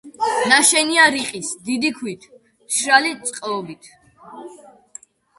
[0.51, 2.25] ნაშენია რიყის დიდი ქვით,
[2.69, 3.91] მშრალი წყობით.